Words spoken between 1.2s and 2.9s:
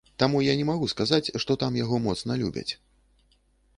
што там яго моцна любяць.